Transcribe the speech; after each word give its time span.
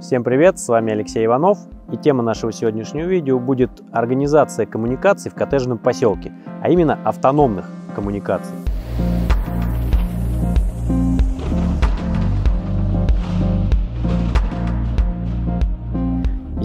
Всем 0.00 0.22
привет, 0.22 0.60
с 0.60 0.68
вами 0.68 0.92
Алексей 0.92 1.26
Иванов, 1.26 1.58
и 1.90 1.96
тема 1.96 2.22
нашего 2.22 2.52
сегодняшнего 2.52 3.04
видео 3.04 3.40
будет 3.40 3.82
организация 3.90 4.64
коммуникаций 4.64 5.28
в 5.28 5.34
коттеджном 5.34 5.76
поселке, 5.76 6.32
а 6.62 6.70
именно 6.70 7.00
автономных 7.04 7.68
коммуникаций. 7.96 8.54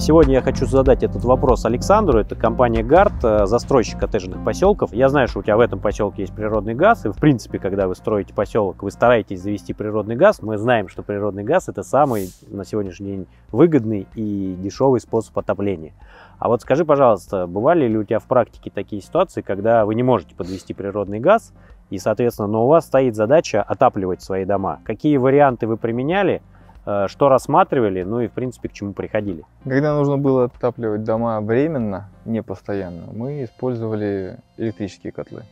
Сегодня 0.03 0.33
я 0.33 0.41
хочу 0.41 0.65
задать 0.65 1.01
этот 1.01 1.23
вопрос 1.23 1.63
Александру. 1.63 2.19
Это 2.19 2.35
компания 2.35 2.83
ГАРД, 2.83 3.23
э, 3.23 3.45
застройщик 3.45 3.99
коттеджных 3.99 4.43
поселков. 4.43 4.91
Я 4.91 5.07
знаю, 5.07 5.29
что 5.29 5.39
у 5.39 5.43
тебя 5.43 5.55
в 5.55 5.61
этом 5.61 5.79
поселке 5.79 6.23
есть 6.23 6.35
природный 6.35 6.73
газ. 6.73 7.05
И, 7.05 7.09
в 7.09 7.15
принципе, 7.15 7.57
когда 7.57 7.87
вы 7.87 7.95
строите 7.95 8.33
поселок, 8.33 8.83
вы 8.83 8.91
стараетесь 8.91 9.41
завести 9.41 9.71
природный 9.73 10.17
газ. 10.17 10.41
Мы 10.41 10.57
знаем, 10.57 10.89
что 10.89 11.03
природный 11.03 11.45
газ– 11.45 11.67
это 11.69 11.83
самый 11.83 12.29
на 12.49 12.65
сегодняшний 12.65 13.07
день 13.07 13.27
выгодный 13.53 14.05
и 14.15 14.57
дешевый 14.59 14.99
способ 14.99 15.39
отопления. 15.39 15.93
А 16.37 16.49
вот 16.49 16.61
скажи, 16.61 16.83
пожалуйста, 16.83 17.47
бывали 17.47 17.87
ли 17.87 17.97
у 17.97 18.03
тебя 18.03 18.19
в 18.19 18.25
практике 18.25 18.71
такие 18.75 19.01
ситуации, 19.01 19.39
когда 19.39 19.85
вы 19.85 19.95
не 19.95 20.03
можете 20.03 20.35
подвести 20.35 20.73
природный 20.73 21.21
газ, 21.21 21.53
и, 21.89 21.97
соответственно, 21.97 22.49
но 22.49 22.65
у 22.65 22.67
вас 22.67 22.87
стоит 22.87 23.15
задача 23.15 23.63
отапливать 23.63 24.21
свои 24.21 24.43
дома? 24.43 24.81
Какие 24.83 25.15
варианты 25.15 25.65
вы 25.65 25.77
применяли– 25.77 26.41
что 26.83 27.29
рассматривали, 27.29 28.03
ну 28.03 28.19
и, 28.19 28.27
в 28.27 28.31
принципе, 28.31 28.69
к 28.69 28.73
чему 28.73 28.93
приходили. 28.93 29.45
Когда 29.63 29.95
нужно 29.95 30.17
было 30.17 30.45
отапливать 30.45 31.03
дома 31.03 31.39
временно, 31.41 32.09
не 32.25 32.43
постоянно, 32.43 33.05
мы 33.13 33.43
использовали 33.43 34.39
электрические 34.57 35.13
котлы. 35.13 35.43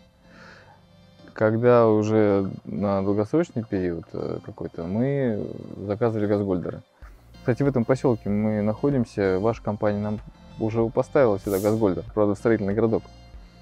Когда 1.33 1.87
уже 1.87 2.51
на 2.65 3.01
долгосрочный 3.01 3.63
период 3.63 4.03
э, 4.11 4.39
какой-то, 4.45 4.83
мы 4.83 5.47
заказывали 5.77 6.27
газгольдеры. 6.27 6.81
Кстати, 7.39 7.63
в 7.63 7.67
этом 7.67 7.85
поселке 7.85 8.29
мы 8.29 8.61
находимся, 8.61 9.39
ваша 9.39 9.63
компания 9.63 9.99
нам 9.99 10.19
уже 10.59 10.85
поставила 10.89 11.39
сюда 11.39 11.59
газгольдер, 11.59 12.03
правда, 12.13 12.35
строительный 12.35 12.73
городок. 12.73 13.03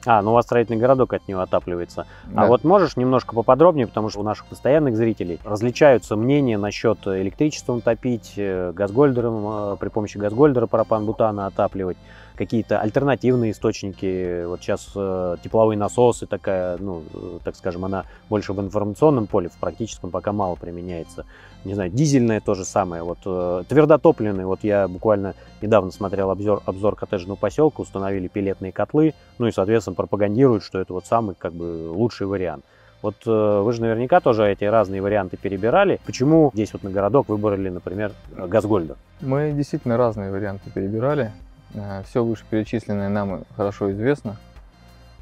А, 0.05 0.21
ну 0.21 0.31
у 0.31 0.33
вас 0.33 0.45
строительный 0.45 0.77
городок 0.77 1.13
от 1.13 1.27
него 1.27 1.41
отапливается. 1.41 2.01
А 2.01 2.35
да. 2.35 2.41
А 2.43 2.45
вот 2.47 2.63
можешь 2.63 2.95
немножко 2.95 3.35
поподробнее, 3.35 3.87
потому 3.87 4.09
что 4.09 4.21
у 4.21 4.23
наших 4.23 4.45
постоянных 4.45 4.95
зрителей 4.95 5.39
различаются 5.43 6.15
мнения 6.15 6.57
насчет 6.57 6.99
электричеством 7.05 7.81
топить, 7.81 8.33
э, 8.37 8.71
газгольдером, 8.73 9.73
э, 9.73 9.77
при 9.79 9.89
помощи 9.89 10.17
газгольдера 10.17 10.67
пропан-бутана 10.67 11.47
отапливать 11.47 11.97
какие-то 12.39 12.79
альтернативные 12.79 13.51
источники. 13.51 14.45
Вот 14.45 14.61
сейчас 14.61 14.89
э, 14.95 15.35
тепловые 15.43 15.77
насосы 15.77 16.25
такая, 16.25 16.77
ну, 16.77 17.03
э, 17.13 17.39
так 17.43 17.57
скажем, 17.57 17.83
она 17.83 18.05
больше 18.29 18.53
в 18.53 18.61
информационном 18.61 19.27
поле, 19.27 19.49
в 19.49 19.57
практическом 19.59 20.09
пока 20.09 20.31
мало 20.31 20.55
применяется. 20.55 21.25
Не 21.65 21.73
знаю, 21.73 21.91
дизельная 21.91 22.39
то 22.39 22.55
же 22.55 22.63
самое. 22.63 23.03
Вот 23.03 23.17
э, 23.25 23.63
твердотопливные, 23.67 24.45
вот 24.45 24.59
я 24.63 24.87
буквально 24.87 25.35
недавно 25.61 25.91
смотрел 25.91 26.31
обзор, 26.31 26.63
обзор 26.65 26.95
коттеджного 26.95 27.35
поселка, 27.35 27.81
установили 27.81 28.29
пилетные 28.29 28.71
котлы, 28.71 29.15
ну 29.37 29.47
и, 29.47 29.51
соответственно, 29.51 29.95
пропагандируют, 29.95 30.63
что 30.63 30.79
это 30.79 30.93
вот 30.93 31.05
самый 31.05 31.35
как 31.35 31.51
бы 31.53 31.89
лучший 31.91 32.25
вариант. 32.25 32.63
Вот 33.01 33.15
э, 33.25 33.61
вы 33.61 33.73
же 33.73 33.81
наверняка 33.81 34.21
тоже 34.21 34.49
эти 34.49 34.63
разные 34.63 35.01
варианты 35.01 35.35
перебирали. 35.35 35.99
Почему 36.05 36.51
здесь 36.53 36.71
вот 36.71 36.83
на 36.83 36.89
городок 36.89 37.27
выбрали, 37.27 37.67
например, 37.67 38.13
Газгольдер? 38.31 38.95
Мы 39.19 39.51
действительно 39.51 39.97
разные 39.97 40.31
варианты 40.31 40.71
перебирали. 40.73 41.33
Э, 41.73 42.03
Все 42.05 42.23
вышеперечисленное 42.23 43.09
нам 43.09 43.43
хорошо 43.55 43.91
известно, 43.91 44.37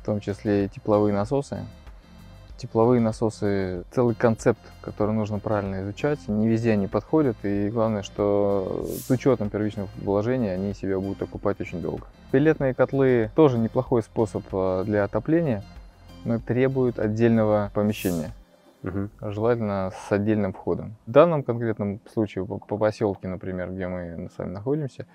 в 0.02 0.06
том 0.06 0.20
числе 0.20 0.66
и 0.66 0.70
тепловые 0.70 1.14
насосы. 1.14 1.66
Тепловые 2.58 3.00
насосы– 3.00 3.84
целый 3.92 4.16
концепт, 4.16 4.60
который 4.82 5.14
нужно 5.14 5.38
правильно 5.38 5.84
изучать. 5.84 6.28
Не 6.28 6.48
везде 6.48 6.72
они 6.72 6.88
подходят, 6.88 7.38
и 7.44 7.70
главное, 7.70 8.02
что 8.02 8.88
с 8.88 9.12
учетом 9.12 9.52
первичного 9.52 9.88
вложения 9.98 10.54
они 10.54 10.74
себя 10.74 11.00
будут 11.00 11.22
окупать 11.22 11.62
очень 11.62 11.84
долго. 11.84 12.08
Пеллетные 12.32 12.74
котлы– 12.74 13.30
тоже 13.36 13.60
неплохой 13.60 14.02
способ 14.02 14.44
э, 14.52 14.84
для 14.88 15.04
отопления, 15.04 15.64
но 16.26 16.40
требуют 16.40 16.98
отдельного 16.98 17.70
помещения. 17.76 18.32
Угу. 18.84 19.32
Желательно 19.32 19.92
с 20.08 20.12
отдельным 20.12 20.54
входом. 20.54 20.96
В 21.06 21.12
данном 21.12 21.44
конкретном 21.44 22.00
случае, 22.12 22.44
по, 22.46 22.58
по 22.58 22.78
поселке, 22.78 23.28
например, 23.28 23.72
где 23.72 23.88
мы 23.88 24.30
с 24.34 24.38
вами 24.38 24.52
находимся, 24.52 25.06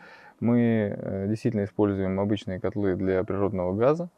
мы 0.43 0.95
э, 0.97 1.27
действительно 1.29 1.65
используем 1.65 2.19
обычные 2.19 2.59
котлы 2.59 2.97
для 2.97 3.23
природного 3.23 3.75
газа. 3.75 4.09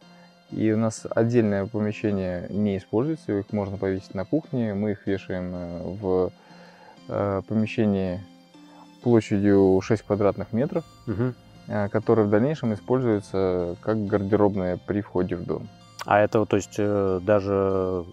И 0.50 0.72
у 0.72 0.76
нас 0.78 1.06
отдельное 1.10 1.66
помещение 1.66 2.46
не 2.48 2.78
используется, 2.78 3.38
их 3.38 3.52
можно 3.52 3.76
повесить 3.76 4.14
на 4.14 4.24
кухне. 4.24 4.74
Мы 4.74 4.92
их 4.92 5.06
вешаем 5.06 5.52
э, 5.54 5.82
в 6.00 6.32
э, 7.08 7.42
помещении 7.46 8.20
площадью 9.02 9.78
6 9.82 10.02
квадратных 10.02 10.54
метров, 10.54 10.82
угу. 11.06 11.34
которое 11.90 12.22
в 12.22 12.30
дальнейшем 12.30 12.72
используется 12.72 13.76
как 13.82 14.06
гардеробная 14.06 14.78
при 14.86 15.02
входе 15.02 15.36
в 15.36 15.44
дом. 15.44 15.68
А 16.06 16.20
это, 16.20 16.46
то 16.46 16.56
есть, 16.56 16.78
даже 16.78 18.06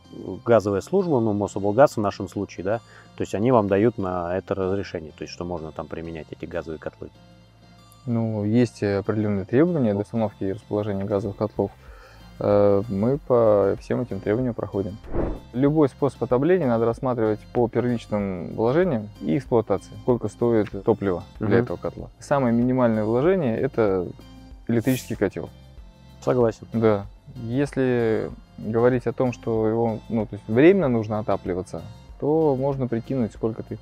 газовая 0.46 0.82
служба, 0.82 1.22
ну, 1.22 1.32
Мособлгаз 1.32 1.96
в 1.96 2.02
нашем 2.02 2.28
случае, 2.28 2.66
да, 2.66 2.78
то 3.16 3.22
есть 3.22 3.34
они 3.36 3.54
вам 3.54 3.70
дают 3.70 3.98
на 3.98 4.38
это 4.38 4.54
разрешение, 4.54 5.14
то 5.18 5.22
есть, 5.24 5.34
что 5.34 5.46
можно 5.46 5.72
там 5.72 5.88
применять 5.88 6.28
эти 6.30 6.44
газовые 6.44 6.78
котлы? 6.78 7.10
Ну, 8.06 8.46
есть 8.46 8.82
определенные 8.84 9.46
требования 9.46 9.94
для 9.94 10.02
установки 10.02 10.44
и 10.44 10.54
расположения 10.54 11.04
газовых 11.04 11.38
котлов. 11.38 11.72
Э, 12.40 12.82
мы 12.90 13.20
по 13.20 13.76
всем 13.80 14.02
этим 14.02 14.20
требованиям 14.20 14.56
проходим. 14.56 14.98
Любой 15.54 15.90
способ 15.90 16.24
отопления 16.24 16.68
надо 16.68 16.86
рассматривать 16.86 17.40
по 17.54 17.68
первичным 17.68 18.56
вложениям 18.56 19.10
и 19.22 19.38
эксплуатации. 19.38 19.92
Сколько 20.02 20.28
стоит 20.28 20.70
топливо 20.84 21.24
для 21.40 21.48
угу. 21.48 21.56
этого 21.56 21.78
котла. 21.78 22.10
Самое 22.20 22.54
минимальное 22.54 23.04
вложение– 23.04 23.58
это 23.60 24.08
электрический 24.68 25.16
котел. 25.16 25.50
Согласен. 26.22 26.68
Да. 26.74 27.06
Если 27.36 28.30
говорить 28.58 29.08
о 29.08 29.14
том, 29.14 29.34
что 29.34 29.68
его 29.68 30.00
ну, 30.10 30.26
то 30.26 30.36
есть 30.36 30.48
временно 30.48 30.88
нужно 30.88 31.20
отапливаться, 31.20 31.82
то 32.20 32.56
можно 32.56 32.88
прикинуть, 32.88 33.34
сколько 33.34 33.64
ты 33.64 33.78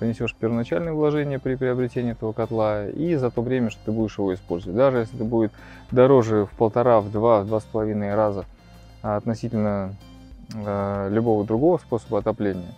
понесешь 0.00 0.34
первоначальные 0.34 0.94
вложения 0.94 1.38
при 1.38 1.54
приобретении 1.56 2.12
этого 2.12 2.32
котла 2.32 2.86
и 2.86 3.14
за 3.16 3.30
то 3.30 3.42
время, 3.42 3.68
что 3.68 3.80
ты 3.84 3.92
будешь 3.92 4.16
его 4.16 4.32
использовать. 4.34 4.76
Даже 4.76 4.98
если 4.98 5.14
это 5.16 5.24
будет 5.24 5.52
дороже 5.90 6.46
в 6.46 6.50
полтора, 6.56 7.00
в 7.00 7.12
два, 7.12 7.42
в 7.42 7.46
два 7.46 7.60
с 7.60 7.64
половиной 7.64 8.14
раза 8.14 8.46
относительно 9.02 9.94
э, 10.54 11.08
любого 11.12 11.44
другого 11.44 11.76
способа 11.76 12.20
отопления, 12.20 12.74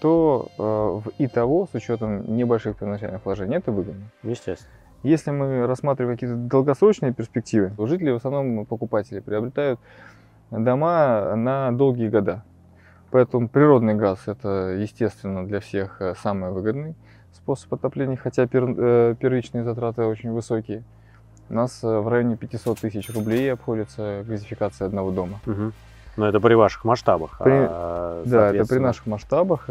то 0.00 0.48
э, 0.56 0.62
в 0.62 1.12
и 1.18 1.26
того, 1.26 1.68
с 1.70 1.74
учетом 1.74 2.36
небольших 2.36 2.76
первоначальных 2.76 3.24
вложений, 3.24 3.56
это 3.56 3.72
выгодно. 3.72 4.04
Естественно. 4.22 4.70
Если 5.02 5.32
мы 5.32 5.66
рассматриваем 5.66 6.16
какие-то 6.16 6.36
долгосрочные 6.36 7.12
перспективы, 7.12 7.72
то 7.76 7.86
жители, 7.86 8.12
в 8.12 8.16
основном 8.16 8.64
покупатели, 8.64 9.18
приобретают 9.18 9.80
дома 10.50 11.34
на 11.34 11.72
долгие 11.72 12.08
года. 12.08 12.44
Поэтому 13.10 13.48
природный 13.48 13.94
газ 13.94 14.20
это, 14.26 14.76
естественно, 14.78 15.46
для 15.46 15.60
всех 15.60 16.00
э, 16.00 16.14
самый 16.22 16.50
выгодный 16.50 16.94
способ 17.32 17.74
отопления, 17.74 18.16
хотя 18.16 18.44
э, 18.44 19.14
первичные 19.18 19.64
затраты 19.64 20.04
очень 20.04 20.30
высокие. 20.30 20.84
У 21.48 21.54
нас 21.54 21.82
э, 21.82 21.98
в 21.98 22.06
районе 22.06 22.36
500 22.36 22.78
тысяч 22.78 23.12
рублей 23.12 23.52
обходится 23.52 24.24
газификация 24.26 24.86
одного 24.86 25.10
дома. 25.10 25.40
Угу. 25.44 25.72
Но 26.16 26.28
это 26.28 26.38
при 26.38 26.54
ваших 26.54 26.84
масштабах. 26.84 27.38
При, 27.42 27.52
а, 27.52 28.22
да, 28.26 28.52
это 28.52 28.66
при 28.66 28.78
наших 28.78 29.06
масштабах. 29.06 29.68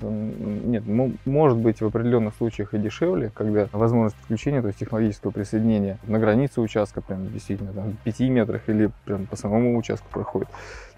Нет, 0.00 0.82
может 1.24 1.56
быть 1.56 1.80
в 1.80 1.86
определенных 1.86 2.34
случаях 2.34 2.74
и 2.74 2.78
дешевле, 2.78 3.30
когда 3.32 3.68
возможность 3.72 4.16
подключения, 4.16 4.60
то 4.60 4.66
есть 4.66 4.80
технологического 4.80 5.30
присоединения 5.30 5.98
на 6.02 6.18
границе 6.18 6.60
участка, 6.60 7.00
прям 7.00 7.28
действительно 7.28 7.72
там, 7.72 7.92
в 7.92 7.96
5 7.98 8.20
метрах 8.20 8.68
или 8.68 8.90
прям 9.04 9.26
по 9.26 9.36
самому 9.36 9.78
участку 9.78 10.08
проходит, 10.10 10.48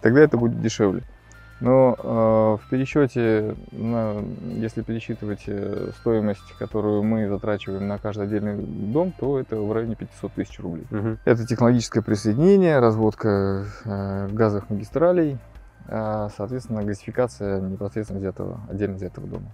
тогда 0.00 0.22
это 0.22 0.38
будет 0.38 0.60
дешевле. 0.60 1.02
Но 1.64 1.96
э, 1.98 2.62
в 2.62 2.68
пересчете, 2.68 3.56
на, 3.72 4.16
если 4.54 4.82
пересчитывать 4.82 5.44
э, 5.46 5.92
стоимость, 6.00 6.52
которую 6.58 7.02
мы 7.02 7.26
затрачиваем 7.26 7.88
на 7.88 7.96
каждый 7.96 8.26
отдельный 8.26 8.56
дом, 8.56 9.14
то 9.18 9.40
это 9.40 9.56
в 9.56 9.72
районе 9.72 9.94
500 9.94 10.32
тысяч 10.32 10.60
рублей. 10.60 10.84
Угу. 10.90 11.18
Это 11.24 11.46
технологическое 11.46 12.02
присоединение, 12.02 12.80
разводка 12.80 13.64
э, 13.86 14.28
газовых 14.30 14.68
магистралей, 14.68 15.38
э, 15.88 16.28
соответственно, 16.36 16.84
газификация 16.84 17.62
непосредственно 17.62 18.20
взятого, 18.20 18.60
отдельно 18.68 18.96
взятого 18.96 19.26
дома. 19.26 19.50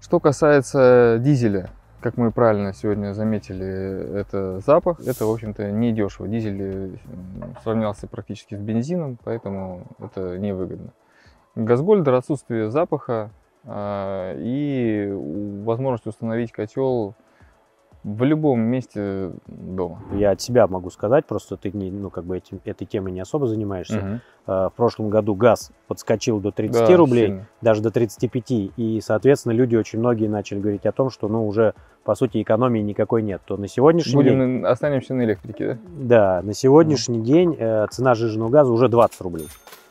Что 0.00 0.20
касается 0.20 1.18
дизеля, 1.20 1.68
как 2.00 2.16
мы 2.16 2.32
правильно 2.32 2.72
сегодня 2.72 3.12
заметили, 3.12 4.18
это 4.18 4.60
запах. 4.60 5.00
Это, 5.00 5.26
в 5.26 5.30
общем-то, 5.30 5.70
не 5.70 5.92
дешево. 5.92 6.26
Дизель 6.26 6.58
э, 6.60 6.90
сравнялся 7.62 8.06
практически 8.06 8.54
с 8.54 8.60
бензином, 8.60 9.18
поэтому 9.22 9.88
это 9.98 10.38
невыгодно. 10.38 10.92
Газгольдер, 11.54 12.14
отсутствие 12.14 12.70
запаха 12.70 13.30
э, 13.64 14.34
и 14.38 15.12
возможность 15.64 16.06
установить 16.06 16.50
котел 16.52 17.14
В 18.02 18.22
любом 18.24 18.60
месте 18.60 19.30
дома. 19.46 19.98
Я 20.12 20.32
от 20.32 20.40
себя 20.40 20.66
могу 20.66 20.90
сказать, 20.90 21.24
просто 21.26 21.56
ты 21.56 21.70
не, 21.72 21.90
ну, 21.90 22.10
как 22.10 22.24
бы 22.24 22.36
этим, 22.36 22.60
этой 22.64 22.84
темой 22.86 23.12
не 23.12 23.20
особо 23.20 23.46
занимаешься. 23.46 23.96
Мгм. 23.96 24.20
Э, 24.46 24.68
В 24.68 24.72
прошлом 24.76 25.08
году 25.10 25.34
газ 25.34 25.70
подскочил 25.86 26.38
до 26.40 26.50
30 26.50 26.86
Да, 26.88 26.96
рублей, 26.96 27.26
сильно. 27.28 27.46
даже 27.62 27.82
до 27.82 27.90
35, 27.90 28.72
и, 28.76 29.00
соответственно, 29.02 29.52
люди 29.52 29.76
очень 29.76 30.00
многие 30.00 30.26
начали 30.28 30.58
говорить 30.60 30.84
о 30.86 30.92
том, 30.92 31.08
что, 31.08 31.28
ну, 31.28 31.46
уже, 31.46 31.72
по 32.04 32.14
сути, 32.14 32.42
экономии 32.42 32.80
никакой 32.80 33.22
нет. 33.22 33.40
То 33.46 33.56
на 33.56 33.68
сегодняшний 33.68 34.12
день... 34.22 34.32
Будем 34.34 34.60
на- 34.62 34.70
останемся 34.70 35.14
на 35.14 35.22
электрике, 35.24 35.66
да? 35.66 35.78
Да, 35.86 36.42
на 36.42 36.52
сегодняшний 36.52 37.22
день 37.22 37.56
э, 37.58 37.86
цена 37.90 38.14
жиженного 38.14 38.50
газа 38.50 38.70
уже 38.72 38.88
20 38.88 39.20
рублей. 39.22 39.46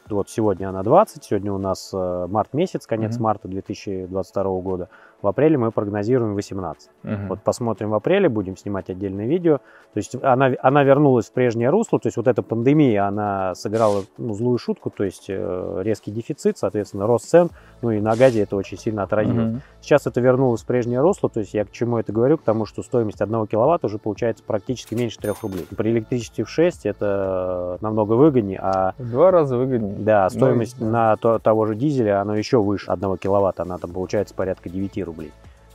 Вот 0.09 0.29
сегодня 0.29 0.69
она 0.69 0.83
20, 0.83 1.23
сегодня 1.23 1.53
у 1.53 1.57
нас 1.57 1.91
э, 1.93 2.27
март 2.29 2.53
месяц, 2.53 2.85
конец 2.85 3.15
Мгм. 3.15 3.23
марта 3.23 3.47
2022 3.47 4.43
года. 4.61 4.89
В 5.23 5.27
апреле 5.27 5.57
мы 5.57 5.71
прогнозируем 5.71 6.35
18. 6.35 6.89
Мгм. 7.03 7.27
Вот 7.29 7.39
посмотрим 7.41 7.91
в 7.91 7.93
апреле, 7.93 8.27
будем 8.27 8.57
снимать 8.57 8.89
отдельное 8.89 9.25
видео. 9.25 9.59
То 9.93 9.97
есть 9.97 10.15
она, 10.21 10.51
она 10.61 10.83
вернулась 10.83 11.27
в 11.27 11.31
прежнее 11.31 11.69
русло, 11.69 11.97
то 11.97 12.07
есть 12.07 12.17
вот 12.17 12.27
эта 12.27 12.41
пандемия, 12.43 13.07
она 13.07 13.55
сыграла 13.55 14.03
ну, 14.17 14.33
злую 14.33 14.57
шутку, 14.57 14.89
то 14.89 15.05
есть 15.05 15.27
э, 15.29 15.79
резкий 15.81 16.11
дефицит, 16.11 16.57
соответственно, 16.57 17.07
рост 17.07 17.29
цен, 17.29 17.51
ну 17.81 17.91
и 17.91 18.01
на 18.01 18.17
газе 18.17 18.41
это 18.41 18.57
очень 18.57 18.77
сильно 18.77 19.03
отразилось. 19.03 19.45
Мгм. 19.51 19.61
Сейчас 19.79 20.05
это 20.07 20.19
вернулось 20.19 20.61
в 20.63 20.65
прежнее 20.65 20.99
русло, 20.99 21.29
то 21.29 21.39
есть 21.39 21.53
я 21.53 21.63
к 21.63 21.71
чему 21.71 21.99
это 21.99 22.11
говорю, 22.11 22.37
к 22.37 22.41
тому, 22.43 22.65
что 22.65 22.83
стоимость 22.83 23.21
1 23.21 23.47
киловатта 23.47 23.87
уже 23.87 23.99
получается 23.99 24.43
практически 24.45 24.93
меньше 24.93 25.19
3 25.19 25.31
рублей. 25.41 25.65
При 25.77 25.91
электричестве 25.91 26.43
в 26.43 26.49
6 26.49 26.85
это 26.85 27.77
намного 27.79 28.13
выгоднее, 28.13 28.59
а 28.61 28.93
В 28.97 29.09
два 29.09 29.31
раза 29.31 29.55
выгоднее. 29.55 29.95
да, 29.99 30.27
Ну, 30.33 30.37
стоимость 30.37 30.79
да. 30.79 30.85
на 30.85 31.15
то- 31.15 31.39
того 31.39 31.65
же 31.65 31.75
дизеля, 31.75 32.19
она 32.19 32.35
еще 32.35 32.61
выше 32.61 32.91
1 32.91 33.15
киловатта, 33.17 33.63
она 33.63 33.77
там 33.77 33.91
получается 33.93 34.33
порядка 34.33 34.69
9 34.69 34.97
рублей. 35.03 35.12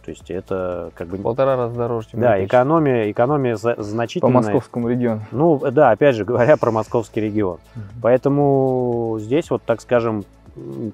То 0.05 0.11
есть 0.11 0.31
это 0.31 0.91
как 0.95 1.09
бы... 1.09 1.19
В 1.19 1.23
полтора 1.23 1.57
раза 1.57 1.75
дороже, 1.77 2.09
чем 2.13 2.21
Да, 2.21 2.43
экономия, 2.43 3.11
экономия 3.11 3.57
за- 3.57 3.75
По 3.75 3.83
значительная. 3.83 4.33
московскому 4.35 4.89
региону. 4.89 5.21
Ну, 5.33 5.59
да, 5.71 5.91
опять 5.91 6.17
же 6.17 6.25
говоря 6.25 6.57
про 6.57 6.71
московский 6.71 7.21
регион. 7.21 7.59
Поэтому 8.01 9.19
здесь 9.21 9.51
вот, 9.51 9.63
так 9.65 9.81
скажем, 9.83 10.25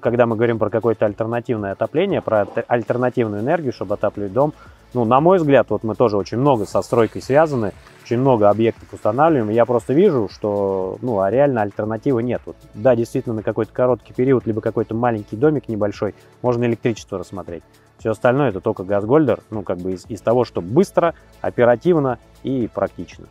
когда 0.01 0.25
мы 0.25 0.35
говорим 0.35 0.59
про 0.59 0.69
какое-то 0.69 1.05
альтернативное 1.05 1.71
отопление, 1.71 2.21
про 2.21 2.41
альтер- 2.41 2.65
альтернативную 2.67 3.41
энергию, 3.41 3.71
чтобы 3.73 3.93
отапливать 3.95 4.33
дом, 4.33 4.53
ну, 4.93 5.03
на 5.05 5.19
мой 5.19 5.37
взгляд, 5.39 5.67
вот 5.69 5.83
мы 5.83 5.95
тоже 5.95 6.15
очень 6.17 6.37
много 6.37 6.65
со 6.65 6.81
стройкой 6.81 7.21
связаны, 7.21 7.73
очень 8.03 8.17
много 8.19 8.49
объектов 8.49 8.93
устанавливаем, 8.93 9.49
и 9.49 9.53
я 9.53 9.65
просто 9.65 9.93
вижу, 9.93 10.29
что, 10.31 10.97
ну, 11.01 11.19
а 11.19 11.31
реально 11.31 11.63
альтернативы 11.63 12.21
нет. 12.23 12.41
Вот, 12.45 12.55
да, 12.73 12.95
действительно, 12.95 13.35
на 13.35 13.43
какой-то 13.43 13.73
короткий 13.73 14.13
период, 14.13 14.45
либо 14.45 14.61
какой-то 14.61 14.93
маленький 14.93 15.35
домик 15.35 15.67
небольшой, 15.67 16.15
можно 16.41 16.63
электричество 16.65 17.17
рассмотреть. 17.17 17.63
Все 17.97 18.11
остальное 18.11 18.49
это 18.49 18.59
только 18.59 18.83
газгольдер, 18.83 19.39
ну, 19.49 19.63
как 19.63 19.77
бы 19.77 19.93
из, 19.93 20.05
из 20.09 20.21
того, 20.21 20.43
что 20.43 20.61
быстро, 20.61 21.15
оперативно 21.41 22.19
и 22.43 22.69
практично. 22.73 23.25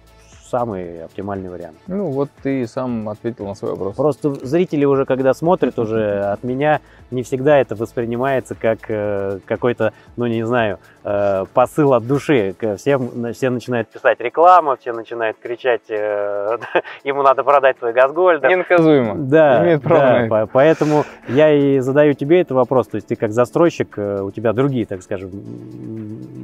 Самый 0.50 1.05
оптимальный 1.05 1.49
вариант. 1.49 1.76
Ну, 1.87 2.11
вот 2.11 2.29
ты 2.43 2.67
сам 2.67 3.08
ответил 3.08 3.46
на 3.46 3.55
свой 3.55 3.73
вопрос. 3.73 3.94
Просто 3.96 4.31
зрители 4.46 4.85
уже, 4.85 5.06
когда 5.06 5.32
смотрят 5.32 5.79
уже 5.79 6.20
от 6.20 6.44
меня, 6.44 6.81
не 7.11 7.23
всегда 7.23 7.58
это 7.58 7.75
воспринимается 7.75 8.55
как 8.55 8.79
э, 8.88 9.38
какой-то, 9.46 9.93
ну 10.17 10.26
не 10.26 10.44
знаю, 10.44 10.79
э, 11.02 11.44
посыл 11.55 11.94
от 11.94 12.06
души. 12.06 12.55
Всем, 12.76 13.32
все 13.32 13.50
начинают 13.50 13.88
писать 13.88 14.20
реклама, 14.20 14.76
все 14.76 14.93
начинают 14.93 15.38
кричать, 15.43 15.82
э, 15.88 16.58
ему 17.05 17.23
надо 17.23 17.43
продать 17.43 17.79
твой 17.79 17.93
газгольдер. 17.93 18.49
Ненаказуемо. 18.50 19.14
Да, 19.17 19.62
Имеет 19.64 19.82
право 19.82 20.29
да, 20.29 20.46
поэтому 20.52 21.05
я 21.29 21.52
и 21.52 21.79
задаю 21.81 22.14
тебе 22.14 22.41
этот 22.43 22.52
вопрос. 22.52 22.88
То 22.88 22.96
есть 22.96 23.06
ты 23.06 23.17
как 23.17 23.32
застройщик, 23.32 23.96
э, 23.96 24.20
у 24.23 24.31
тебя 24.31 24.52
другие, 24.52 24.85
так 24.85 25.02
скажем, 25.02 25.31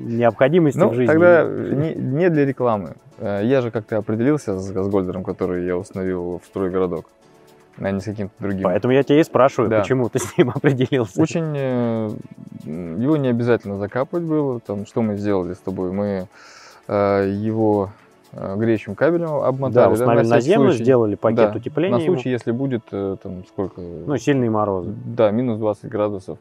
необходимости 0.07 0.79
Ну, 0.79 0.89
в 0.89 0.95
жизни. 0.95 1.07
тогда 1.13 1.45
не, 1.45 1.95
не 1.95 2.31
для 2.31 2.47
рекламы. 2.47 2.95
Э, 3.21 3.41
Я 3.45 3.61
же 3.61 3.71
как-то 3.71 3.99
определился 3.99 4.59
с 4.59 4.71
газгольдером, 4.73 5.23
который 5.25 5.65
я 5.67 5.77
установил 5.77 6.41
в 6.43 6.47
стройгородок, 6.47 7.07
а 7.79 7.91
не 7.91 8.01
с 8.01 8.05
каким-то 8.05 8.35
другим. 8.39 8.65
Поэтому 8.65 8.93
я 8.95 9.03
тебя 9.03 9.21
и 9.21 9.25
спрашиваю, 9.25 9.71
Да. 9.71 9.81
почему 9.81 10.09
ты 10.09 10.19
с 10.19 10.37
ним 10.37 10.51
определился. 10.55 11.21
Очень 11.21 11.55
э, 11.57 12.11
его 12.65 13.17
не 13.17 13.29
обязательно 13.29 13.77
закапывать 13.79 14.25
было. 14.25 14.61
Там, 14.61 14.87
что 14.87 15.03
мы 15.03 15.17
сделали 15.17 15.55
с 15.55 15.59
тобой? 15.59 15.93
Мы 15.93 16.27
э, 16.89 17.29
его 17.39 17.91
греющим 18.33 18.95
кабелем 18.95 19.31
обмотали. 19.43 19.75
Да, 19.75 19.87
на 19.89 19.93
установили 19.93 20.29
на 20.29 20.37
всякий 20.37 20.47
землю, 20.53 20.69
случай. 20.71 20.85
сделали 20.85 21.15
пакет 21.17 21.51
Да, 21.53 21.59
утепления. 21.59 21.97
На 21.97 22.01
ему. 22.01 22.15
случай, 22.15 22.31
если 22.31 22.53
будет 22.53 22.85
там 22.89 23.45
сколько? 23.49 23.81
Ну, 23.81 24.17
сильные 24.19 24.51
морозы. 24.51 24.95
Да, 25.05 25.33
минус 25.33 25.59
20 25.59 25.87
градусов. 25.91 26.39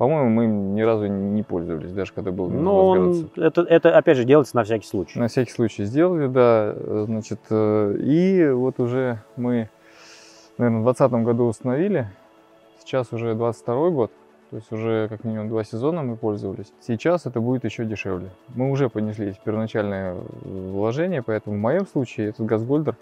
По-моему, 0.00 0.30
мы 0.30 0.44
им 0.44 0.74
ни 0.74 0.80
разу 0.80 1.08
не 1.08 1.42
пользовались, 1.42 1.92
даже 1.92 2.14
когда 2.14 2.32
был 2.32 2.48
минус 2.48 2.64
Ну, 2.64 2.94
20 2.94 3.36
он, 3.36 3.44
это, 3.44 3.60
это, 3.60 3.98
опять 3.98 4.16
же, 4.16 4.24
делается 4.24 4.56
на 4.56 4.64
всякий 4.64 4.86
случай. 4.86 5.18
На 5.18 5.28
всякий 5.28 5.50
случай 5.50 5.84
сделали, 5.84 6.26
да. 6.26 6.74
Значит, 7.04 7.40
э, 7.50 7.96
и 8.00 8.48
вот 8.48 8.80
уже 8.80 9.22
мы, 9.36 9.68
наверное, 10.56 10.80
в 10.80 10.84
2020 10.84 11.12
году 11.26 11.44
установили. 11.44 12.08
Сейчас 12.78 13.12
уже 13.12 13.34
22 13.34 13.90
год. 13.90 14.10
То 14.48 14.56
есть 14.56 14.72
уже 14.72 15.06
как 15.10 15.24
минимум 15.24 15.50
два 15.50 15.64
сезона 15.64 16.02
мы 16.02 16.16
пользовались. 16.16 16.72
Сейчас 16.80 17.26
это 17.26 17.42
будет 17.42 17.66
еще 17.66 17.84
дешевле. 17.84 18.30
Мы 18.54 18.70
уже 18.70 18.88
понесли 18.88 19.34
первоначальное 19.44 20.16
вложение, 20.44 21.22
поэтому 21.22 21.56
в 21.56 21.58
моем 21.58 21.86
случае 21.86 22.30
этот 22.30 22.46
газгольдер 22.46 22.96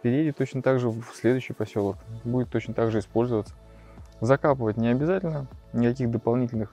переедет 0.00 0.38
точно 0.38 0.62
так 0.62 0.80
же 0.80 0.88
в 0.88 1.04
следующий 1.12 1.52
поселок. 1.52 1.96
Будет 2.24 2.48
точно 2.48 2.72
так 2.72 2.90
же 2.90 3.00
использоваться. 3.00 3.52
Закапывать 4.20 4.76
не 4.76 4.88
обязательно, 4.88 5.46
никаких 5.72 6.10
дополнительных 6.10 6.72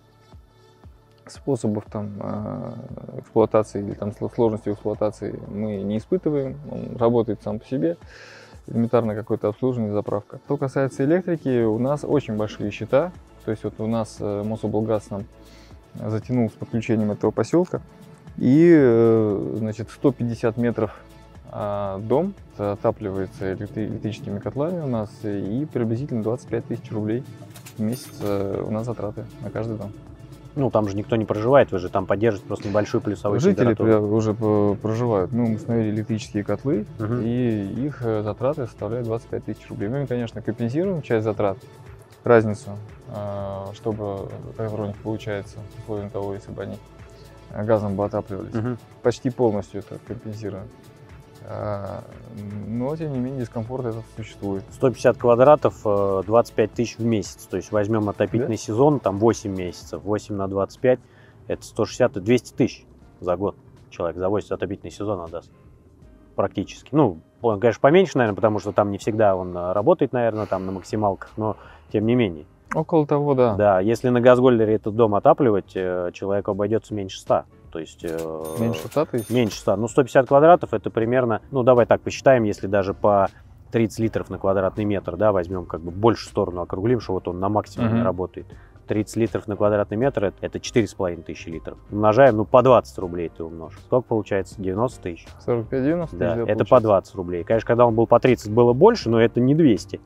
способов 1.27 1.85
там 1.91 2.11
э, 2.19 2.73
эксплуатации 3.19 3.81
или 3.81 3.93
там 3.93 4.09
сло- 4.09 4.33
сложности 4.33 4.69
эксплуатации 4.69 5.39
мы 5.47 5.77
не 5.77 5.97
испытываем. 5.97 6.57
Он 6.71 6.97
работает 6.97 7.41
сам 7.43 7.59
по 7.59 7.65
себе. 7.65 7.97
Элементарно 8.67 9.15
какое-то 9.15 9.47
обслуживание, 9.47 9.93
заправка. 9.93 10.39
Что 10.45 10.57
касается 10.57 11.03
электрики, 11.05 11.63
у 11.63 11.77
нас 11.77 12.03
очень 12.03 12.35
большие 12.35 12.71
счета. 12.71 13.11
То 13.43 13.51
есть 13.51 13.63
вот 13.63 13.79
у 13.79 13.87
нас 13.87 14.17
э, 14.19 14.43
Мособлгаз 14.43 15.09
нам 15.09 15.25
затянул 15.93 16.49
с 16.49 16.53
подключением 16.53 17.11
этого 17.11 17.31
поселка. 17.31 17.81
И, 18.37 18.71
э, 18.75 19.53
значит, 19.57 19.89
150 19.91 20.57
метров 20.57 20.99
а, 21.51 21.99
дом 21.99 22.33
отапливается 22.57 23.53
электри- 23.53 23.85
электрическими 23.87 24.39
котлами 24.39 24.81
у 24.81 24.87
нас. 24.87 25.09
И 25.23 25.67
приблизительно 25.71 26.23
25 26.23 26.65
тысяч 26.65 26.91
рублей 26.91 27.23
в 27.77 27.81
месяц 27.81 28.09
э, 28.21 28.63
у 28.65 28.71
нас 28.71 28.85
затраты 28.85 29.25
на 29.41 29.49
каждый 29.49 29.77
дом. 29.77 29.91
Ну, 30.55 30.69
там 30.71 30.87
же 30.87 30.95
никто 30.95 31.17
не 31.17 31.25
проживает, 31.25 31.71
вы 31.73 31.79
же 31.79 31.89
там 31.89 32.05
поддержите 32.05 32.45
просто 32.47 32.69
небольшую 32.69 33.01
плюсовую 33.01 33.41
Жители 33.41 33.73
температуру. 33.75 34.15
уже 34.15 34.33
по- 34.33 34.77
проживают. 34.81 35.33
Ну, 35.33 35.47
мы 35.47 35.55
установили 35.55 35.89
электрические 35.95 36.45
котлы, 36.45 36.85
Мгм. 36.97 37.21
и 37.23 37.85
их 37.85 38.01
э, 38.01 38.21
затраты 38.23 38.65
составляют 38.65 39.05
25 39.05 39.43
тысяч 39.43 39.69
рублей. 39.69 39.89
Мы, 39.89 40.07
конечно, 40.07 40.41
компенсируем 40.41 41.01
часть 41.01 41.25
затрат, 41.25 41.57
разницу, 42.23 42.69
э, 43.09 43.65
чтобы, 43.73 44.29
которая 44.55 44.85
у 44.85 44.87
них 44.87 44.97
получается, 44.97 45.57
условием 45.81 46.09
того, 46.09 46.33
если 46.33 46.51
бы 46.53 46.63
они 46.63 46.77
э, 47.51 47.63
газом 47.65 47.95
бы 47.97 48.05
отапливались. 48.05 48.53
Мгм. 48.53 48.77
Почти 49.03 49.29
полностью 49.31 49.81
это 49.81 49.99
компенсируем. 50.07 50.63
А, 51.47 52.03
Но, 52.67 52.95
тем 52.95 53.13
не 53.13 53.19
менее, 53.19 53.41
дискомфорт 53.41 53.85
этот 53.85 54.03
существует. 54.15 54.63
150 54.71 55.17
квадратов, 55.17 55.81
э, 55.85 56.23
25 56.25 56.73
тысяч 56.73 56.97
в 56.97 57.05
месяц. 57.05 57.45
То 57.45 57.57
есть 57.57 57.71
возьмем 57.71 58.09
отопительный 58.09 58.57
сезон, 58.57 58.99
там 58.99 59.19
8 59.19 59.51
месяцев, 59.55 60.03
8 60.03 60.35
на 60.35 60.47
25, 60.47 60.99
это 61.47 61.63
160, 61.63 62.17
и 62.17 62.19
200 62.19 62.53
тысяч 62.53 62.85
за 63.19 63.35
год 63.35 63.55
человек 63.89 64.17
за 64.17 64.29
8 64.29 64.53
отопительный 64.53 64.91
сезон 64.91 65.21
отдаст. 65.21 65.51
Практически. 66.35 66.89
Ну, 66.91 67.19
он, 67.41 67.59
конечно, 67.59 67.79
поменьше, 67.79 68.17
наверное, 68.17 68.35
потому 68.35 68.59
что 68.59 68.71
там 68.71 68.91
не 68.91 68.97
всегда 68.97 69.35
он 69.35 69.55
э, 69.55 69.73
работает, 69.73 70.11
наверное, 70.11 70.45
там 70.47 70.65
на 70.65 70.71
максималках, 70.71 71.31
но 71.37 71.55
тем 71.91 72.05
не 72.05 72.15
менее. 72.15 72.45
Около 72.73 73.07
того, 73.07 73.35
да. 73.35 73.55
Да, 73.55 73.79
если 73.79 74.09
на 74.09 74.19
газгольдере 74.19 74.75
этот 74.75 74.95
дом 74.95 75.15
отапливать, 75.15 75.71
э, 75.75 76.11
человеку 76.13 76.51
обойдется 76.51 76.93
меньше 76.93 77.19
100. 77.19 77.45
То 77.75 77.79
есть... 77.79 78.05
э, 78.05 78.17
Меньше 78.57 78.87
100 78.87 79.05
тысяч. 79.07 79.29
Меньше 79.29 79.57
100. 79.59 79.75
Ну, 79.75 79.89
150 79.89 80.27
квадратов 80.29 80.73
это 80.73 80.89
примерно, 80.89 81.41
ну, 81.51 81.61
давай 81.61 81.85
так 81.85 81.99
посчитаем, 81.99 82.43
если 82.43 82.67
даже 82.67 82.93
по 82.93 83.27
30 83.73 83.99
литров 83.99 84.29
на 84.29 84.37
квадратный 84.37 84.85
метр, 84.85 85.17
да, 85.17 85.33
возьмем 85.33 85.65
как 85.65 85.81
бы 85.81 85.91
больше 85.91 86.29
сторону 86.29 86.61
округлим, 86.61 87.01
что 87.01 87.11
вот 87.11 87.27
он 87.27 87.41
на 87.41 87.49
максимуме 87.49 87.95
Мгм. 87.95 88.03
работает. 88.05 88.45
30 88.87 89.17
литров 89.17 89.47
на 89.49 89.57
квадратный 89.57 89.97
метр 89.97 90.23
это- 90.23 90.37
это 90.39 90.59
4,5 90.61 91.23
тысячи 91.23 91.49
литров. 91.49 91.77
Умножаем, 91.91 92.37
ну, 92.37 92.45
по 92.45 92.61
20 92.61 92.97
рублей 92.99 93.29
ты 93.35 93.43
умножишь. 93.43 93.79
Сколько 93.79 94.07
получается? 94.07 94.55
90 94.57 95.01
тысяч. 95.01 95.25
45-90 95.45 96.15
Да, 96.17 96.27
это 96.37 96.45
по 96.45 96.45
получается. 96.79 96.81
20 96.81 97.15
рублей. 97.15 97.43
Конечно, 97.43 97.67
когда 97.67 97.85
он 97.85 97.93
был 97.93 98.07
по 98.07 98.21
30, 98.21 98.53
было 98.53 98.71
больше, 98.71 99.09
но 99.09 99.19
это 99.19 99.41
не 99.41 99.53
200, 99.53 99.99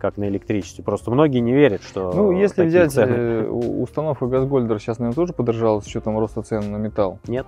как 0.00 0.16
на 0.16 0.28
электричестве. 0.28 0.82
Просто 0.82 1.10
многие 1.10 1.38
не 1.38 1.52
верят, 1.52 1.82
что 1.82 2.12
Ну, 2.12 2.32
если 2.32 2.64
взять 2.64 2.92
цены. 2.92 3.12
э, 3.12 3.48
установку 3.48 4.26
газгольдера, 4.26 4.78
сейчас, 4.78 4.98
наверное, 4.98 5.14
тоже 5.14 5.32
подорожала 5.32 5.80
с 5.80 5.86
учетом 5.86 6.18
роста 6.18 6.42
цен 6.42 6.72
на 6.72 6.76
металл. 6.76 7.18
Нет. 7.28 7.46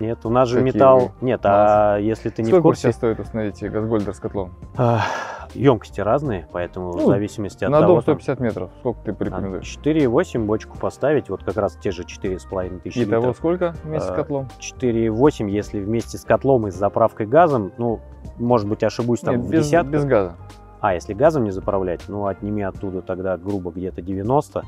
Нет, 0.00 0.24
у 0.24 0.30
нас 0.30 0.48
же 0.48 0.58
Какие 0.58 0.74
металл... 0.74 1.12
вы 1.20 1.26
Нет, 1.26 1.40
а 1.44 1.98
если 1.98 2.28
ты 2.28 2.42
не 2.42 2.46
в 2.46 2.50
Сколько 2.50 2.62
курсе... 2.62 2.82
сейчас 2.82 2.96
стоит 2.96 3.18
установить 3.18 3.60
газгольдер 3.60 4.14
с 4.14 4.20
котлом? 4.20 4.54
Емкости 5.54 6.00
разные, 6.00 6.46
поэтому 6.52 6.92
ну, 6.92 7.04
в 7.04 7.06
зависимости 7.06 7.64
от 7.64 7.70
на 7.70 7.80
того... 7.80 7.96
На 7.96 8.02
дом 8.02 8.02
150 8.02 8.40
метров, 8.40 8.70
сколько 8.80 9.00
ты 9.02 9.12
порекомендуешь? 9.14 9.78
4,8 9.82 10.44
бочку 10.44 10.78
поставить, 10.78 11.30
вот 11.30 11.42
как 11.42 11.56
раз 11.56 11.76
те 11.82 11.90
же 11.90 12.02
4,5 12.02 12.80
тысячи 12.80 12.98
литров. 12.98 13.20
Итого 13.20 13.32
сколько 13.32 13.74
вместе 13.82 14.08
с 14.08 14.10
а, 14.12 14.14
котлом? 14.14 14.48
4,8, 14.60 15.48
если 15.48 15.80
вместе 15.80 16.18
с 16.18 16.24
котлом 16.24 16.66
и 16.66 16.70
с 16.70 16.74
заправкой 16.74 17.26
газом, 17.26 17.72
ну, 17.78 18.00
может 18.36 18.68
быть, 18.68 18.84
ошибусь 18.84 19.20
там 19.20 19.36
Нет, 19.36 19.46
в 19.46 19.50
без, 19.50 19.66
десятку. 19.66 19.90
без 19.90 20.04
газа. 20.04 20.36
А, 20.80 20.94
если 20.94 21.12
газом 21.12 21.44
не 21.44 21.50
заправлять, 21.50 22.02
ну, 22.08 22.26
отними 22.26 22.62
оттуда 22.62 23.02
тогда 23.02 23.36
грубо 23.36 23.70
где-то 23.70 24.00
90, 24.00 24.64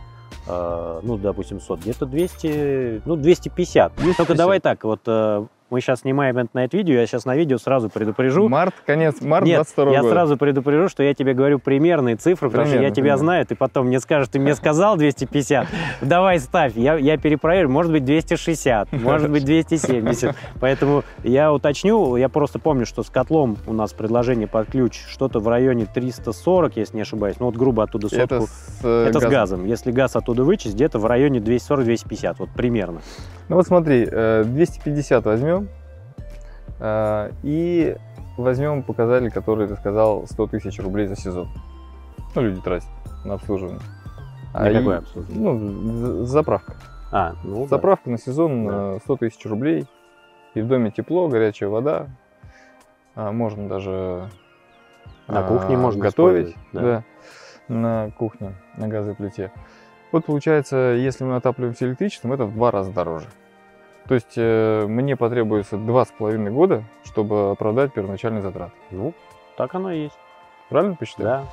э, 0.46 1.00
ну, 1.02 1.16
допустим, 1.16 1.60
100, 1.60 1.76
где-то 1.76 2.06
200, 2.06 3.02
ну, 3.04 3.16
250. 3.16 3.94
250. 3.94 4.16
Только 4.16 4.34
давай 4.34 4.60
так, 4.60 4.82
вот 4.84 5.00
э, 5.06 5.46
мы 5.70 5.80
сейчас 5.80 6.00
снимаем 6.00 6.36
это 6.38 6.50
на 6.54 6.64
это 6.64 6.76
видео, 6.76 6.94
я 6.94 7.06
сейчас 7.06 7.24
на 7.24 7.36
видео 7.36 7.58
сразу 7.58 7.88
предупрежу. 7.88 8.48
Март, 8.48 8.74
конец, 8.84 9.20
март 9.20 9.46
Нет, 9.46 9.56
22 9.56 9.92
я 9.92 10.00
года. 10.00 10.12
сразу 10.12 10.36
предупрежу, 10.36 10.88
что 10.88 11.02
я 11.02 11.14
тебе 11.14 11.34
говорю 11.34 11.58
примерные 11.58 12.16
цифры, 12.16 12.50
потому 12.50 12.66
что 12.66 12.76
я 12.76 12.90
тебя 12.90 13.02
примерно. 13.02 13.18
знаю, 13.18 13.46
ты 13.46 13.54
потом 13.54 13.86
мне 13.86 14.00
скажешь, 14.00 14.28
ты 14.28 14.38
мне 14.38 14.54
сказал 14.54 14.96
250, 14.96 15.68
давай 16.02 16.38
ставь, 16.40 16.76
я, 16.76 16.96
я 16.96 17.16
перепроверю, 17.16 17.68
может 17.68 17.92
быть 17.92 18.04
260, 18.04 18.92
может 18.92 19.30
быть 19.30 19.44
270. 19.44 20.34
Поэтому 20.60 21.04
я 21.22 21.52
уточню, 21.52 22.16
я 22.16 22.28
просто 22.28 22.58
помню, 22.58 22.86
что 22.86 23.02
с 23.02 23.10
котлом 23.10 23.56
у 23.66 23.72
нас 23.72 23.92
предложение 23.92 24.46
под 24.46 24.68
ключ 24.70 25.00
что-то 25.08 25.40
в 25.40 25.48
районе 25.48 25.86
340, 25.86 26.76
если 26.76 26.96
не 26.96 27.02
ошибаюсь, 27.02 27.36
ну 27.38 27.46
вот 27.46 27.56
грубо 27.56 27.84
оттуда 27.84 28.08
сотку. 28.08 28.22
Это 28.22 28.40
с, 28.42 28.80
э, 28.82 29.06
это 29.08 29.20
газом. 29.20 29.30
с 29.30 29.32
газом. 29.32 29.66
Если 29.66 29.90
газ 29.92 30.16
оттуда 30.16 30.44
вычесть, 30.44 30.74
где-то 30.74 30.98
в 30.98 31.06
районе 31.06 31.38
240-250, 31.38 32.36
вот 32.38 32.50
примерно. 32.50 33.00
Ну 33.48 33.56
вот 33.56 33.66
смотри, 33.66 34.06
250 34.06 35.26
э, 35.26 35.28
возьмем, 35.28 35.59
и 36.82 37.96
возьмем 38.36 38.82
показатели, 38.82 39.28
которые 39.28 39.68
ты 39.68 39.76
сказал, 39.76 40.26
100 40.26 40.46
тысяч 40.48 40.78
рублей 40.80 41.06
за 41.06 41.16
сезон. 41.16 41.48
Ну, 42.34 42.42
люди 42.42 42.60
тратят 42.60 42.88
на 43.24 43.34
обслуживание. 43.34 43.80
На 44.54 44.66
а 44.66 44.72
какое 44.72 44.98
обслуживание? 44.98 45.52
Ну, 45.52 46.24
заправка. 46.24 46.74
А, 47.12 47.34
ну 47.42 47.66
Заправка 47.66 48.04
да. 48.06 48.10
на 48.12 48.18
сезон 48.18 48.66
да. 48.66 48.98
100 49.00 49.16
тысяч 49.16 49.44
рублей. 49.46 49.86
И 50.54 50.60
в 50.60 50.68
доме 50.68 50.90
тепло, 50.90 51.28
горячая 51.28 51.68
вода. 51.68 52.08
А, 53.14 53.32
можно 53.32 53.68
даже 53.68 54.28
на 55.28 55.42
кухне 55.42 55.76
а, 55.76 55.78
можно 55.78 56.00
готовить. 56.00 56.56
Да. 56.72 56.80
да, 56.80 57.04
на 57.68 58.10
кухне, 58.16 58.54
на 58.76 58.88
газовой 58.88 59.16
плите. 59.16 59.52
Вот 60.12 60.24
получается, 60.24 60.94
если 60.98 61.24
мы 61.24 61.36
отапливаемся 61.36 61.86
электричеством, 61.86 62.32
это 62.32 62.44
в 62.44 62.54
два 62.54 62.70
раза 62.70 62.92
дороже. 62.92 63.26
То 64.10 64.14
есть 64.14 64.32
э, 64.34 64.86
мне 64.88 65.14
потребуется 65.14 65.76
два 65.76 66.04
с 66.04 66.08
половиной 66.08 66.50
года, 66.50 66.82
чтобы 67.04 67.52
оправдать 67.52 67.92
первоначальный 67.92 68.40
затрат. 68.40 68.72
Ну, 68.90 69.14
так 69.56 69.72
оно 69.76 69.92
и 69.92 70.00
есть. 70.00 70.18
Правильно 70.68 70.96
посчитал? 70.96 71.24
Да. 71.24 71.44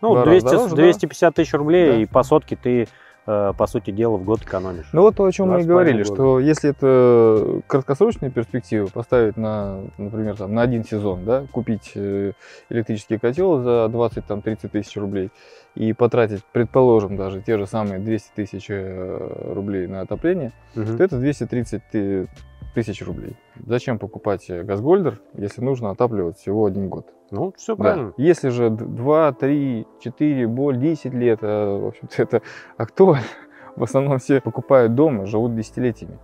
Ну, 0.00 0.22
200, 0.22 0.46
дороже, 0.46 0.74
250 0.76 1.28
да? 1.28 1.34
тысяч 1.34 1.52
рублей, 1.54 1.90
да. 1.90 1.96
и 1.96 2.06
по 2.06 2.22
сотке 2.22 2.54
ты 2.54 2.86
по 3.26 3.66
сути 3.66 3.90
дела, 3.90 4.16
в 4.16 4.24
год 4.24 4.42
экономишь. 4.42 4.88
Ну 4.92 5.02
вот 5.02 5.16
то, 5.16 5.24
о 5.24 5.32
чем 5.32 5.50
мы 5.50 5.62
и 5.62 5.64
говорили, 5.64 6.04
что 6.04 6.38
если 6.38 6.70
это 6.70 7.60
краткосрочные 7.66 8.30
перспективы, 8.30 8.88
поставить 8.88 9.36
на, 9.36 9.80
например, 9.98 10.36
там, 10.36 10.54
на 10.54 10.62
один 10.62 10.84
сезон, 10.84 11.24
да, 11.24 11.44
купить 11.50 11.92
э, 11.96 12.32
электрический 12.70 13.18
котел 13.18 13.58
за 13.58 13.90
20-30 13.92 14.68
тысяч 14.68 14.96
рублей 14.96 15.30
и 15.74 15.92
потратить, 15.92 16.44
предположим, 16.52 17.16
даже 17.16 17.42
те 17.42 17.58
же 17.58 17.66
самые 17.66 17.98
200 17.98 18.30
тысяч 18.34 18.66
э, 18.68 19.52
рублей 19.52 19.86
на 19.86 20.02
отопление, 20.02 20.52
угу. 20.74 20.96
то 20.96 21.02
это 21.02 21.18
230 21.18 22.28
тысяч 22.74 23.02
рублей. 23.02 23.36
Зачем 23.66 23.98
покупать 23.98 24.48
газгольдер, 24.48 25.20
если 25.34 25.62
нужно 25.62 25.90
отапливать 25.90 26.38
всего 26.38 26.66
один 26.66 26.88
год? 26.88 27.15
Ну, 27.30 27.52
все 27.56 27.76
правильно. 27.76 28.12
Да. 28.16 28.22
Если 28.22 28.50
же 28.50 28.70
2, 28.70 29.32
3, 29.32 29.86
4, 30.00 30.46
боль, 30.46 30.78
10 30.78 31.12
лет, 31.14 31.40
а, 31.42 31.78
в 31.78 31.86
общем-то, 31.88 32.22
это 32.22 32.42
актуально. 32.76 33.26
В 33.74 33.82
основном 33.82 34.18
все 34.18 34.40
покупают 34.40 34.94
дома, 34.94 35.26
живут 35.26 35.54
десятилетиями. 35.54 36.18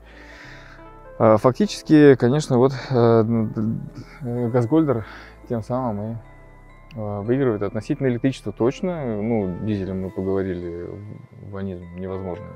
А, 1.19 1.37
фактически, 1.37 2.15
конечно, 2.15 2.59
вот 2.59 2.73
э, 2.91 3.23
газгольдер 4.23 5.07
тем 5.49 5.63
самым 5.63 6.13
и 6.13 6.17
а, 6.97 7.21
выигрывает 7.21 7.63
относительно 7.63 8.07
электричества 8.07 8.53
точно. 8.53 9.21
Ну, 9.21 9.59
дизелем 9.63 10.03
мы 10.03 10.11
поговорили, 10.11 10.89
ванизм 11.51 11.85
невозможно 11.97 12.47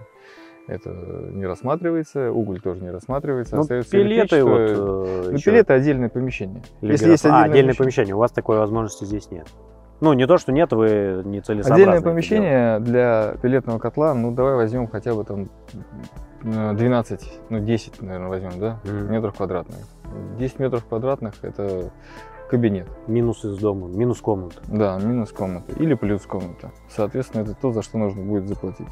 это 0.66 0.90
не 1.32 1.46
рассматривается, 1.46 2.32
уголь 2.32 2.60
тоже 2.60 2.82
не 2.82 2.90
рассматривается. 2.90 3.56
Ну, 3.56 3.66
пилеты 3.66 4.44
вот... 4.44 4.60
Э, 4.60 5.28
ну, 5.32 5.38
пилеты 5.38 5.72
отдельное 5.72 6.08
помещение. 6.08 6.62
Если 6.80 7.10
есть 7.10 7.24
отдельное, 7.24 7.42
а, 7.42 7.44
отдельное 7.44 7.74
помещение. 7.74 7.76
помещение, 7.76 8.14
у 8.14 8.18
вас 8.18 8.32
такой 8.32 8.58
возможности 8.58 9.04
здесь 9.04 9.30
нет. 9.30 9.46
Ну, 10.00 10.12
не 10.12 10.26
то, 10.26 10.36
что 10.36 10.52
нет, 10.52 10.72
вы 10.72 11.22
не 11.24 11.40
целесообразно. 11.40 11.74
Отдельное 11.74 12.00
помещение 12.02 12.80
для 12.80 13.34
пилетного 13.40 13.78
котла, 13.78 14.12
ну, 14.14 14.30
давай 14.30 14.54
возьмем 14.54 14.88
хотя 14.88 15.14
бы 15.14 15.24
там 15.24 15.48
12, 16.42 17.40
ну, 17.48 17.60
10, 17.60 18.02
наверное, 18.02 18.28
возьмем, 18.28 18.58
да, 18.58 18.80
mm. 18.84 19.10
метров 19.10 19.36
квадратных. 19.36 19.78
10 20.38 20.58
метров 20.58 20.84
квадратных– 20.84 21.34
это 21.42 21.90
кабинет. 22.50 22.88
Минус 23.06 23.44
из 23.44 23.58
дома, 23.58 23.88
минус 23.88 24.20
комната. 24.20 24.56
Да, 24.68 24.98
минус 24.98 25.32
комната 25.32 25.72
или 25.72 25.94
плюс 25.94 26.22
комната. 26.22 26.72
Соответственно, 26.88 27.42
это 27.42 27.54
то, 27.54 27.72
за 27.72 27.82
что 27.82 27.98
нужно 27.98 28.22
будет 28.22 28.48
заплатить. 28.48 28.86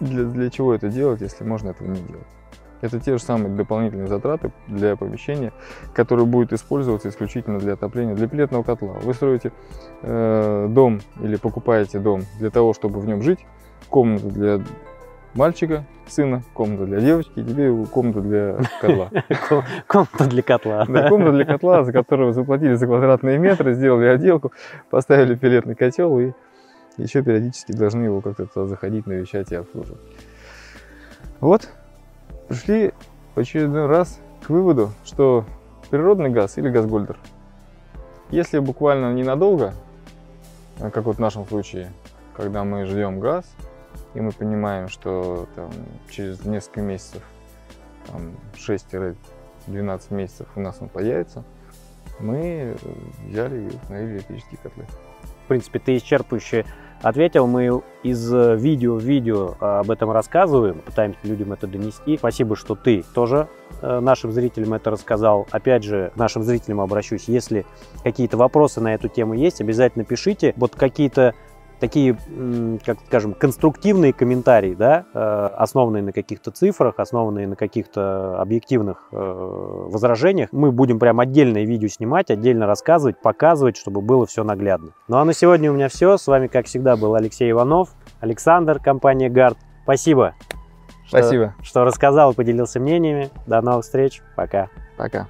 Для, 0.00 0.24
для 0.24 0.50
чего 0.50 0.74
это 0.74 0.88
делать, 0.88 1.20
если 1.20 1.44
можно 1.44 1.70
этого 1.70 1.88
не 1.88 2.00
делать? 2.00 2.26
Это 2.82 3.00
те 3.00 3.16
же 3.16 3.22
самые 3.22 3.54
дополнительные 3.54 4.06
затраты 4.06 4.52
для 4.66 4.96
помещения, 4.96 5.52
которые 5.94 6.26
будут 6.26 6.52
использоваться 6.52 7.08
исключительно 7.08 7.58
для 7.58 7.72
отопления, 7.72 8.14
для 8.14 8.28
пилетного 8.28 8.62
котла. 8.62 8.94
Вы 9.02 9.14
строите 9.14 9.52
э, 10.02 10.66
дом 10.68 11.00
или 11.20 11.36
покупаете 11.36 11.98
дом 11.98 12.22
для 12.38 12.50
того, 12.50 12.74
чтобы 12.74 13.00
в 13.00 13.06
нем 13.06 13.22
жить, 13.22 13.46
комнату 13.88 14.28
для 14.28 14.60
мальчика, 15.34 15.84
сына, 16.06 16.42
комната 16.54 16.86
для 16.86 17.00
девочки, 17.00 17.40
и 17.40 17.44
тебе 17.44 17.86
комната 17.86 18.20
для 18.20 18.58
котла. 18.80 19.10
Комната 19.86 20.26
для 20.26 20.42
котла. 20.42 20.84
Да, 20.88 21.08
комната 21.08 21.32
для 21.32 21.44
котла, 21.44 21.84
за 21.84 21.92
которую 21.92 22.32
заплатили 22.32 22.74
за 22.74 22.86
квадратные 22.86 23.38
метры, 23.38 23.74
сделали 23.74 24.06
отделку, 24.06 24.52
поставили 24.90 25.34
пилетный 25.34 25.74
котел 25.74 26.18
и 26.18 26.32
еще 26.96 27.22
периодически 27.22 27.72
должны 27.72 28.04
его 28.04 28.20
как-то 28.20 28.66
заходить, 28.66 29.06
навещать 29.06 29.52
и 29.52 29.56
обслуживать. 29.56 30.00
Вот, 31.40 31.68
пришли 32.48 32.92
в 33.34 33.40
очередной 33.40 33.86
раз 33.86 34.18
к 34.42 34.48
выводу, 34.48 34.92
что 35.04 35.44
природный 35.90 36.30
газ 36.30 36.56
или 36.58 36.68
газгольдер, 36.70 37.18
если 38.30 38.58
буквально 38.58 39.12
ненадолго, 39.12 39.74
а 40.80 40.90
как 40.90 41.04
вот 41.04 41.16
в 41.16 41.20
нашем 41.20 41.46
случае, 41.46 41.92
когда 42.34 42.64
мы 42.64 42.86
ждем 42.86 43.20
газ, 43.20 43.44
и 44.14 44.20
мы 44.20 44.32
понимаем, 44.32 44.88
что 44.88 45.46
там, 45.54 45.70
через 46.10 46.44
несколько 46.44 46.80
месяцев, 46.80 47.22
6-12 48.54 49.16
месяцев 50.10 50.46
у 50.54 50.60
нас 50.60 50.78
он 50.80 50.88
появится, 50.88 51.44
мы 52.18 52.76
взяли 53.26 53.64
и 53.64 53.66
установили 53.68 54.14
электрические 54.14 54.58
котлы. 54.62 54.86
В 55.44 55.48
принципе, 55.48 55.78
ты 55.78 55.96
исчерпывающе 55.96 56.64
ответил. 57.08 57.46
Мы 57.46 57.82
из 58.02 58.32
э, 58.32 58.56
видео 58.56 58.96
в 58.96 59.02
видео 59.02 59.54
э, 59.60 59.64
об 59.64 59.90
этом 59.90 60.10
рассказываем, 60.10 60.80
пытаемся 60.80 61.18
людям 61.22 61.52
это 61.52 61.66
донести. 61.66 62.16
Спасибо, 62.16 62.56
что 62.56 62.74
ты 62.74 63.04
тоже 63.14 63.48
э, 63.82 64.00
нашим 64.00 64.32
зрителям 64.32 64.74
это 64.74 64.90
рассказал. 64.90 65.46
Опять 65.50 65.84
же, 65.84 66.12
к 66.14 66.16
нашим 66.16 66.42
зрителям 66.42 66.80
обращусь, 66.80 67.24
если 67.28 67.64
какие-то 68.02 68.36
вопросы 68.36 68.80
на 68.80 68.94
эту 68.94 69.08
тему 69.08 69.34
есть, 69.34 69.60
обязательно 69.60 70.04
пишите. 70.04 70.54
Вот 70.56 70.74
какие-то 70.74 71.34
такие, 71.80 72.16
как 72.84 72.98
скажем, 73.06 73.34
конструктивные 73.34 74.12
комментарии, 74.12 74.74
да, 74.74 75.04
э, 75.12 75.50
основанные 75.56 76.02
на 76.02 76.12
каких-то 76.12 76.50
цифрах, 76.50 76.98
основанные 76.98 77.46
на 77.46 77.56
каких-то 77.56 78.40
объективных 78.40 79.08
э, 79.12 79.16
возражениях, 79.16 80.50
мы 80.52 80.72
будем 80.72 80.98
прям 80.98 81.20
отдельное 81.20 81.64
видео 81.64 81.88
снимать, 81.88 82.30
отдельно 82.30 82.66
рассказывать, 82.66 83.20
показывать, 83.20 83.76
чтобы 83.76 84.00
было 84.00 84.26
все 84.26 84.44
наглядно. 84.44 84.92
Ну 85.08 85.18
а 85.18 85.24
на 85.24 85.32
сегодня 85.32 85.70
у 85.70 85.74
меня 85.74 85.88
все. 85.88 86.16
С 86.16 86.26
вами, 86.26 86.46
как 86.46 86.66
всегда, 86.66 86.96
был 86.96 87.14
Алексей 87.14 87.50
Иванов, 87.50 87.90
Александр, 88.20 88.78
компания 88.78 89.28
Гард. 89.28 89.58
Спасибо. 89.84 90.34
Спасибо. 91.08 91.54
Что, 91.58 91.64
что 91.64 91.84
рассказал 91.84 92.32
и 92.32 92.34
поделился 92.34 92.80
мнениями. 92.80 93.30
До 93.46 93.60
новых 93.60 93.84
встреч. 93.84 94.22
Пока. 94.34 94.68
Пока. 94.96 95.28